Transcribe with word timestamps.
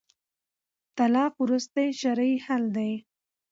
طلاق 0.97 1.33
وروستی 1.43 1.87
شرعي 1.99 2.35
حل 2.45 2.63
دی 2.75 2.91